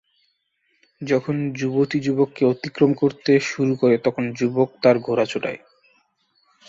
যখন 1.01 1.35
যুবতী 1.53 1.97
যুবককে 1.99 2.43
অতিক্রম 2.45 2.91
করতে 2.93 3.31
শুরু 3.41 3.73
করে 3.75 3.95
তখন 3.97 4.23
যুবক 4.33 4.69
তার 4.83 4.95
ঘোড়া 4.99 5.25
ছোটায়। 5.25 5.59